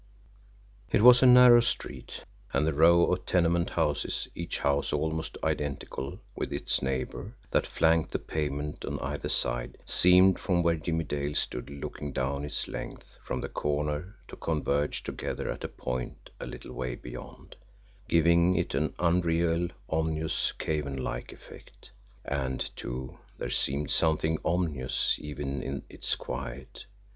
It 0.91 1.03
was 1.03 1.21
a 1.21 1.27
narrow 1.27 1.59
street, 1.59 2.25
and 2.53 2.65
the 2.65 2.73
row 2.73 3.03
of 3.05 3.23
tenement 3.27 3.69
houses, 3.69 4.27
each 4.33 4.57
house 4.57 4.91
almost 4.91 5.37
identical 5.43 6.17
with 6.35 6.51
its 6.51 6.81
neighbour, 6.81 7.35
that 7.51 7.67
flanked 7.67 8.09
the 8.09 8.17
pavement 8.17 8.83
on 8.83 8.97
either 8.97 9.29
side, 9.29 9.77
seemed, 9.85 10.39
from 10.39 10.63
where 10.63 10.73
Jimmie 10.73 11.03
Dale 11.03 11.35
stood 11.35 11.69
looking 11.69 12.11
down 12.13 12.43
its 12.43 12.67
length, 12.67 13.19
from 13.23 13.41
the 13.41 13.47
corner, 13.47 14.15
to 14.27 14.35
converge 14.35 15.03
together 15.03 15.51
at 15.51 15.63
a 15.63 15.67
point 15.67 16.31
a 16.39 16.47
little 16.47 16.73
way 16.73 16.95
beyond, 16.95 17.55
giving 18.09 18.55
it 18.55 18.73
an 18.73 18.95
unreal, 18.97 19.67
ominous, 19.87 20.51
cavernlike 20.53 21.31
effect. 21.31 21.91
And, 22.25 22.75
too, 22.75 23.19
there 23.37 23.51
seemed 23.51 23.91
something 23.91 24.39
ominous 24.43 25.17
even 25.19 25.61
in 25.61 25.83
its 25.89 26.15
quiet. 26.15 26.85